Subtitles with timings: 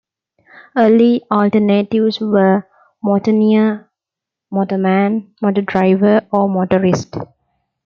[0.75, 2.67] Early alternatives were
[3.03, 3.89] "motorneer",
[4.49, 7.17] "motor-man", "motor-driver" or "motorist".